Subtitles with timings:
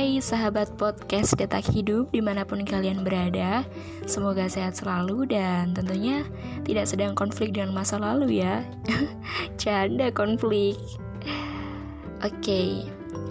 [0.00, 3.68] Hai sahabat podcast Detak Hidup di mana pun kalian berada.
[4.08, 6.24] Semoga sehat selalu dan tentunya
[6.64, 8.64] tidak sedang konflik dengan masa lalu ya.
[9.60, 10.80] Canda konflik.
[12.24, 12.68] Oke, okay,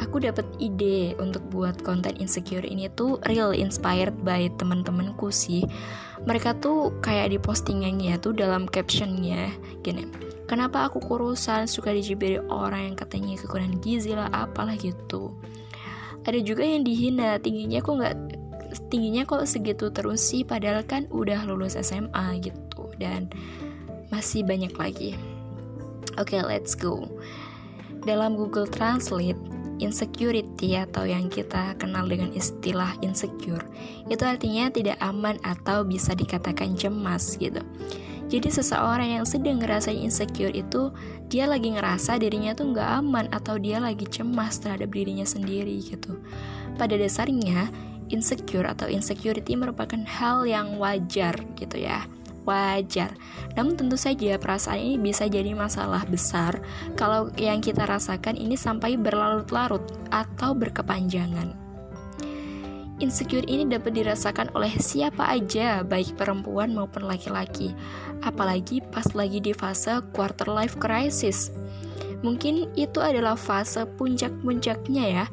[0.00, 5.68] aku dapat ide untuk buat konten insecure ini tuh real inspired by teman-temanku sih.
[6.24, 9.52] Mereka tuh kayak di postingannya tuh dalam captionnya
[9.84, 10.08] gini
[10.48, 15.32] Kenapa aku kurusan suka dijibiri orang yang katanya kekurangan gizi lah apalah gitu
[16.24, 17.36] ada juga yang dihina.
[17.40, 18.16] Tingginya kok nggak
[18.88, 20.42] tingginya kok segitu terus sih?
[20.42, 23.28] Padahal kan udah lulus SMA gitu dan
[24.08, 25.12] masih banyak lagi.
[26.20, 27.08] Oke okay, let's go.
[28.04, 33.62] Dalam Google Translate insecurity atau yang kita kenal dengan istilah insecure
[34.06, 37.58] itu artinya tidak aman atau bisa dikatakan cemas gitu
[38.32, 40.90] jadi seseorang yang sedang ngerasain insecure itu
[41.28, 46.18] dia lagi ngerasa dirinya tuh nggak aman atau dia lagi cemas terhadap dirinya sendiri gitu.
[46.80, 47.68] Pada dasarnya
[48.08, 52.04] insecure atau insecurity merupakan hal yang wajar gitu ya
[52.44, 53.16] wajar.
[53.56, 56.60] Namun tentu saja perasaan ini bisa jadi masalah besar
[56.92, 61.63] kalau yang kita rasakan ini sampai berlarut-larut atau berkepanjangan.
[63.02, 67.74] Insecure ini dapat dirasakan oleh siapa aja, baik perempuan maupun laki-laki,
[68.22, 71.50] apalagi pas lagi di fase quarter life crisis.
[72.22, 75.24] Mungkin itu adalah fase puncak-puncaknya ya,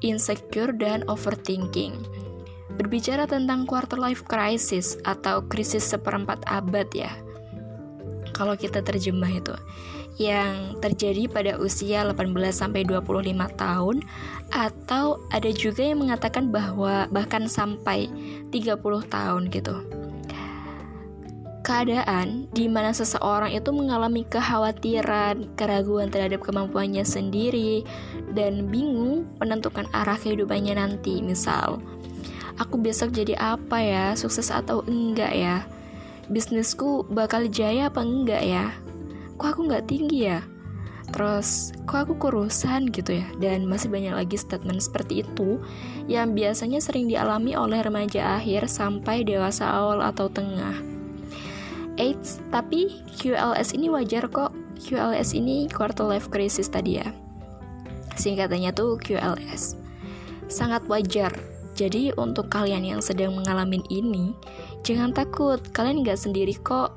[0.00, 2.00] insecure dan overthinking.
[2.80, 7.12] Berbicara tentang quarter life crisis atau krisis seperempat abad ya,
[8.34, 9.54] kalau kita terjemah itu
[10.20, 13.96] yang terjadi pada usia 18 sampai 25 tahun
[14.52, 18.12] atau ada juga yang mengatakan bahwa bahkan sampai
[18.52, 18.76] 30
[19.08, 19.76] tahun gitu.
[21.62, 27.86] Keadaan di mana seseorang itu mengalami kekhawatiran, keraguan terhadap kemampuannya sendiri,
[28.34, 31.22] dan bingung menentukan arah kehidupannya nanti.
[31.22, 31.78] Misal,
[32.58, 35.62] aku besok jadi apa ya, sukses atau enggak ya?
[36.32, 38.72] Bisnisku bakal jaya apa enggak ya?
[39.42, 40.40] kok aku nggak tinggi ya?
[41.12, 43.26] Terus kok aku kurusan gitu ya?
[43.36, 45.60] Dan masih banyak lagi statement seperti itu
[46.08, 50.78] yang biasanya sering dialami oleh remaja akhir sampai dewasa awal atau tengah.
[52.00, 54.56] Eits, tapi QLS ini wajar kok.
[54.80, 57.12] QLS ini quarter life crisis tadi ya.
[58.16, 59.76] Singkatannya tuh QLS
[60.48, 61.32] sangat wajar.
[61.72, 64.36] Jadi untuk kalian yang sedang mengalami ini
[64.82, 66.94] jangan takut kalian nggak sendiri kok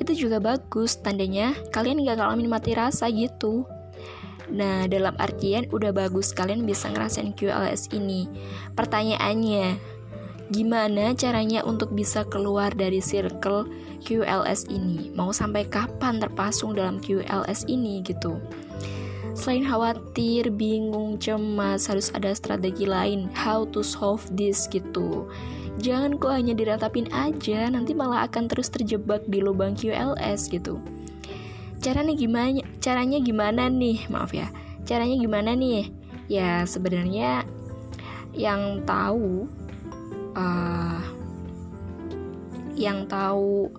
[0.00, 3.64] itu juga bagus tandanya kalian gak ngalamin mati rasa gitu
[4.52, 8.28] Nah, dalam artian udah bagus kalian bisa ngerasain QLS ini.
[8.76, 9.80] Pertanyaannya,
[10.52, 13.64] gimana caranya untuk bisa keluar dari circle
[14.04, 15.08] QLS ini?
[15.16, 18.36] Mau sampai kapan terpasung dalam QLS ini gitu?
[19.34, 25.26] Selain khawatir, bingung, cemas, harus ada strategi lain how to solve this gitu.
[25.82, 30.78] Jangan kok hanya diratapin aja, nanti malah akan terus terjebak di lubang QLS gitu.
[31.82, 32.62] Caranya gimana?
[32.78, 34.06] Caranya gimana nih?
[34.06, 34.48] Maaf ya.
[34.86, 35.90] Caranya gimana nih?
[36.30, 37.44] Ya sebenarnya
[38.34, 39.46] yang tahu
[40.34, 41.02] uh,
[42.74, 43.70] yang tahu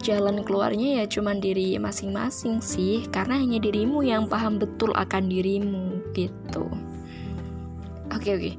[0.00, 6.00] jalan keluarnya ya cuma diri masing-masing sih karena hanya dirimu yang paham betul akan dirimu
[6.16, 6.64] gitu
[8.08, 8.54] oke okay, oke okay.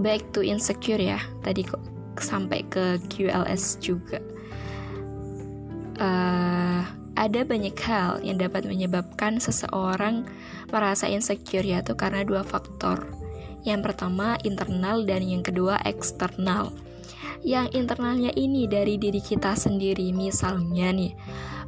[0.00, 4.20] back to insecure ya tadi kok sampai ke QLS juga.
[5.94, 6.82] Uh,
[7.14, 10.26] ada banyak hal yang dapat menyebabkan seseorang
[10.74, 13.06] merasa insecure yaitu karena dua faktor.
[13.62, 16.74] Yang pertama internal dan yang kedua eksternal.
[17.46, 21.12] Yang internalnya ini dari diri kita sendiri, misalnya nih,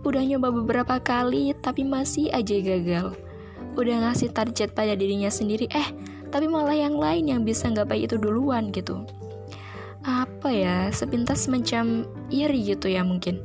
[0.03, 3.15] udah nyoba beberapa kali tapi masih aja gagal.
[3.77, 5.89] Udah ngasih target pada dirinya sendiri, eh
[6.33, 9.07] tapi malah yang lain yang bisa nggak baik itu duluan gitu
[10.07, 13.43] apa ya sepintas macam iri gitu ya mungkin.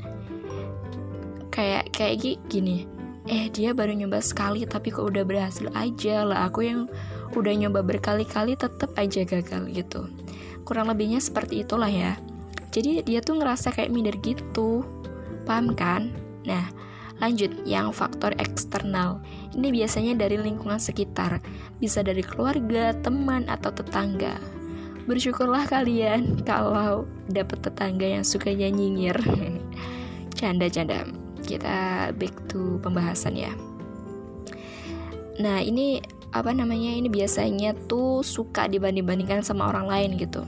[1.49, 2.85] Kayak kayak gini
[3.29, 6.21] eh dia baru nyoba sekali tapi kok udah berhasil aja.
[6.21, 6.85] Lah aku yang
[7.33, 10.05] udah nyoba berkali-kali tetap aja gagal gitu.
[10.61, 12.13] Kurang lebihnya seperti itulah ya.
[12.69, 14.85] Jadi dia tuh ngerasa kayak minder gitu.
[15.49, 16.13] Paham kan?
[16.45, 16.69] Nah
[17.17, 17.65] lanjut.
[17.65, 19.17] Yang faktor eksternal.
[19.57, 21.41] Ini biasanya dari lingkungan sekitar.
[21.81, 24.60] Bisa dari keluarga teman atau tetangga
[25.09, 29.17] Bersyukurlah kalian kalau dapat tetangga yang suka nyinyir.
[30.37, 31.05] Canda-canda.
[31.41, 33.53] Kita back to pembahasan ya.
[35.41, 36.01] Nah, ini
[36.31, 36.93] apa namanya?
[36.93, 40.45] Ini biasanya tuh suka dibanding-bandingkan sama orang lain gitu.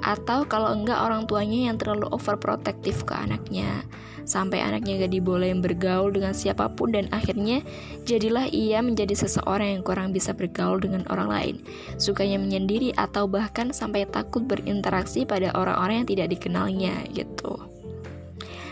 [0.00, 3.84] atau kalau enggak orang tuanya yang terlalu overprotective ke anaknya
[4.24, 7.64] sampai anaknya gak dibolehin bergaul dengan siapa pun dan akhirnya
[8.08, 11.56] jadilah ia menjadi seseorang yang kurang bisa bergaul dengan orang lain.
[11.96, 17.60] Sukanya menyendiri atau bahkan sampai takut berinteraksi pada orang-orang yang tidak dikenalnya gitu.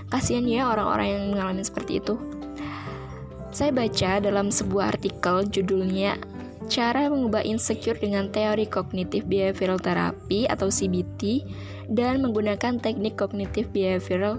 [0.09, 2.17] Kasihan ya orang-orang yang mengalami seperti itu.
[3.53, 6.17] Saya baca dalam sebuah artikel judulnya
[6.69, 11.49] cara mengubah insecure dengan teori kognitif behavioral therapy atau CBT
[11.89, 14.37] dan menggunakan teknik kognitif behavioral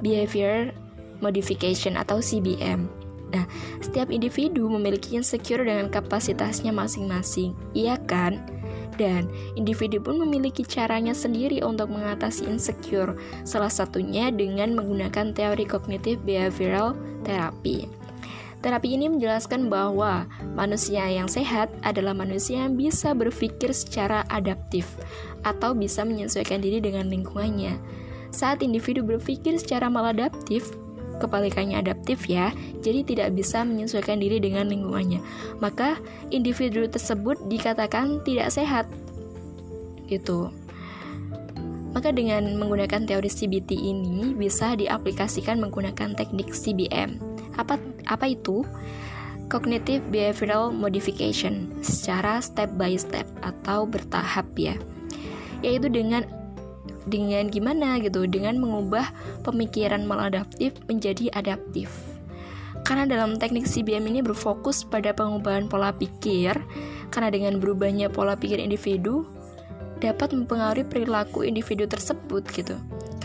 [0.00, 0.72] behavior
[1.20, 2.88] modification atau CBM.
[3.34, 3.44] Nah,
[3.82, 8.38] setiap individu memiliki insecure dengan kapasitasnya masing-masing, iya kan?
[8.96, 9.28] Dan
[9.58, 16.96] individu pun memiliki caranya sendiri untuk mengatasi insecure, salah satunya dengan menggunakan teori kognitif behavioral
[17.26, 17.90] therapy.
[18.64, 20.24] Terapi ini menjelaskan bahwa
[20.56, 24.96] manusia yang sehat adalah manusia yang bisa berpikir secara adaptif
[25.44, 27.76] atau bisa menyesuaikan diri dengan lingkungannya.
[28.36, 30.76] Saat individu berpikir secara maladaptif,
[31.24, 32.52] kebalikannya adaptif ya,
[32.84, 35.24] jadi tidak bisa menyesuaikan diri dengan lingkungannya.
[35.64, 35.96] Maka
[36.28, 38.84] individu tersebut dikatakan tidak sehat.
[40.12, 40.52] Gitu.
[41.96, 48.62] Maka dengan menggunakan teori CBT ini bisa diaplikasikan menggunakan teknik CBM apa apa itu?
[49.46, 54.74] Cognitive Behavioral Modification secara step by step atau bertahap ya.
[55.62, 56.26] Yaitu dengan
[57.06, 59.10] dengan gimana gitu, dengan mengubah
[59.46, 61.90] pemikiran maladaptif menjadi adaptif.
[62.86, 66.54] Karena dalam teknik CBM ini berfokus pada pengubahan pola pikir,
[67.10, 69.26] karena dengan berubahnya pola pikir individu
[69.98, 72.76] dapat mempengaruhi perilaku individu tersebut gitu.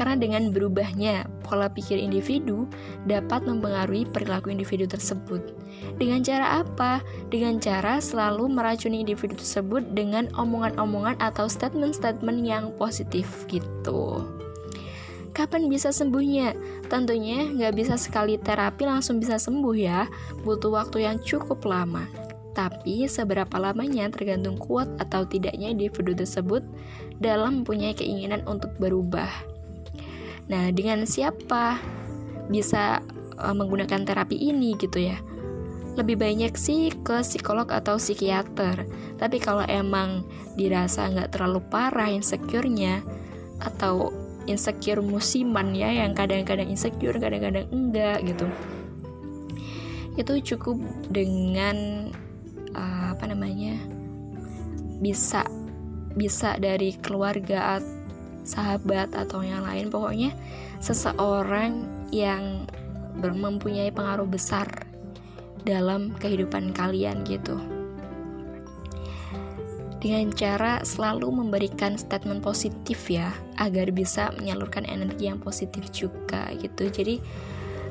[0.02, 2.66] Karena dengan berubahnya pola pikir individu
[3.06, 5.54] dapat mempengaruhi perilaku individu tersebut.
[6.02, 7.06] Dengan cara apa?
[7.30, 14.26] Dengan cara selalu meracuni individu tersebut dengan omongan-omongan atau statement-statement yang positif gitu.
[15.38, 16.58] Kapan bisa sembuhnya?
[16.90, 20.10] Tentunya nggak bisa sekali terapi langsung bisa sembuh ya,
[20.42, 22.10] butuh waktu yang cukup lama.
[22.58, 26.66] Tapi seberapa lamanya tergantung kuat atau tidaknya individu tersebut
[27.22, 29.30] dalam mempunyai keinginan untuk berubah.
[30.52, 31.80] Nah, dengan siapa
[32.52, 33.00] bisa
[33.40, 35.16] uh, menggunakan terapi ini gitu ya?
[35.96, 38.84] Lebih banyak sih ke psikolog atau psikiater.
[39.16, 40.28] Tapi kalau emang
[40.60, 43.00] dirasa nggak terlalu parah insecure-nya
[43.64, 44.12] atau
[44.44, 48.48] insecure musiman ya yang kadang-kadang insecure, kadang-kadang enggak gitu.
[50.20, 52.12] Itu cukup dengan
[52.76, 53.80] uh, apa namanya?
[55.02, 55.42] bisa
[56.14, 58.01] bisa dari keluarga atau
[58.44, 59.90] sahabat atau yang lain.
[59.90, 60.34] Pokoknya
[60.82, 62.66] seseorang yang
[63.22, 64.68] mempunyai pengaruh besar
[65.68, 67.60] dalam kehidupan kalian gitu.
[70.02, 73.30] Dengan cara selalu memberikan statement positif ya
[73.62, 76.90] agar bisa menyalurkan energi yang positif juga gitu.
[76.90, 77.22] Jadi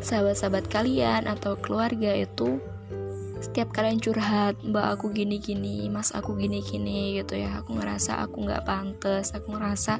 [0.02, 2.58] sahabat-sahabat kalian atau keluarga itu
[3.40, 7.64] setiap kalian curhat mbak aku gini gini mas aku gini gini gitu ya.
[7.64, 9.96] Aku ngerasa aku nggak pantas aku ngerasa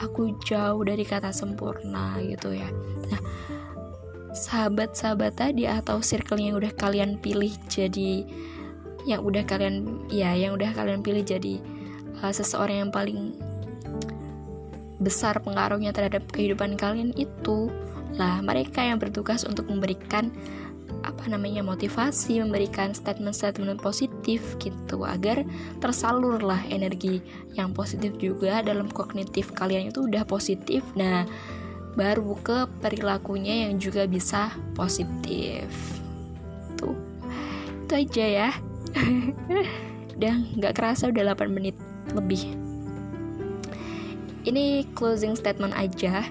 [0.00, 2.72] aku jauh dari kata sempurna gitu ya.
[3.12, 3.22] Nah
[4.32, 8.24] sahabat-sahabat tadi atau circle yang udah kalian pilih jadi
[9.04, 11.60] yang udah kalian ya yang udah kalian pilih jadi
[12.24, 13.36] uh, seseorang yang paling
[15.02, 17.68] besar pengaruhnya terhadap kehidupan kalian itu
[18.16, 20.32] lah mereka yang bertugas untuk memberikan
[21.02, 25.42] apa namanya motivasi memberikan statement-statement positif gitu agar
[25.82, 27.22] tersalurlah energi
[27.58, 30.82] yang positif juga dalam kognitif kalian itu udah positif.
[30.94, 31.26] Nah
[31.92, 35.68] baru ke perilakunya yang juga bisa positif.
[36.80, 36.96] Tuh
[37.84, 38.50] itu aja ya.
[40.22, 41.76] Dan nggak kerasa udah 8 menit
[42.16, 42.56] lebih.
[44.42, 46.26] Ini closing statement aja.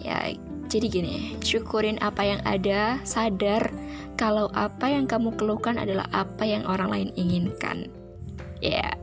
[0.00, 0.18] Ya
[0.70, 3.74] jadi gini, syukurin apa yang ada, sadar
[4.14, 7.90] kalau apa yang kamu keluhkan adalah apa yang orang lain inginkan.
[8.62, 8.94] Ya, yeah.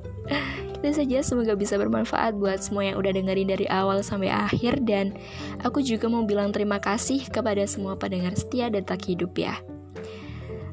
[0.80, 5.12] itu saja semoga bisa bermanfaat buat semua yang udah dengerin dari awal sampai akhir dan
[5.60, 9.60] aku juga mau bilang terima kasih kepada semua pendengar setia dan tak hidup ya.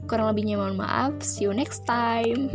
[0.07, 2.55] Kurang lebihnya mohon maaf, see you next time.